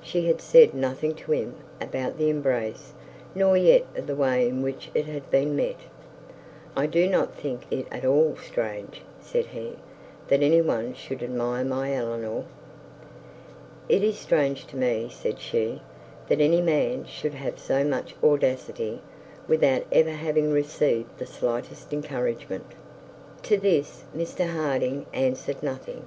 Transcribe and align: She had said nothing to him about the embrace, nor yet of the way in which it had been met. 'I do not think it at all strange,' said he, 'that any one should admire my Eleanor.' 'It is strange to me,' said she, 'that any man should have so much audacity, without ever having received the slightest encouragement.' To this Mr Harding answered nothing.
She 0.00 0.24
had 0.26 0.40
said 0.40 0.72
nothing 0.72 1.14
to 1.16 1.32
him 1.32 1.54
about 1.82 2.16
the 2.16 2.30
embrace, 2.30 2.94
nor 3.34 3.58
yet 3.58 3.82
of 3.94 4.06
the 4.06 4.14
way 4.14 4.48
in 4.48 4.62
which 4.62 4.88
it 4.94 5.04
had 5.04 5.30
been 5.30 5.54
met. 5.54 5.76
'I 6.74 6.86
do 6.86 7.06
not 7.06 7.34
think 7.34 7.66
it 7.70 7.86
at 7.92 8.02
all 8.02 8.36
strange,' 8.42 9.02
said 9.20 9.44
he, 9.48 9.76
'that 10.28 10.42
any 10.42 10.62
one 10.62 10.94
should 10.94 11.22
admire 11.22 11.62
my 11.62 11.92
Eleanor.' 11.92 12.46
'It 13.86 14.02
is 14.02 14.16
strange 14.18 14.66
to 14.68 14.78
me,' 14.78 15.10
said 15.12 15.38
she, 15.40 15.82
'that 16.28 16.40
any 16.40 16.62
man 16.62 17.04
should 17.04 17.34
have 17.34 17.58
so 17.58 17.84
much 17.84 18.16
audacity, 18.24 19.02
without 19.46 19.82
ever 19.92 20.08
having 20.12 20.52
received 20.52 21.18
the 21.18 21.26
slightest 21.26 21.92
encouragement.' 21.92 22.72
To 23.42 23.58
this 23.58 24.04
Mr 24.16 24.48
Harding 24.48 25.04
answered 25.12 25.62
nothing. 25.62 26.06